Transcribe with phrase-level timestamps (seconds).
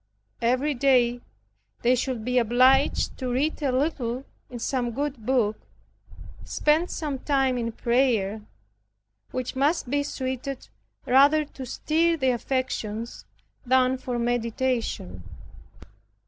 [0.41, 1.21] Every day
[1.83, 5.59] they should be obliged to read a little in some good book,
[6.43, 8.41] spend some time in prayer,
[9.29, 10.69] which must be suited
[11.05, 13.25] rather to stir the affections,
[13.63, 15.21] than for meditation.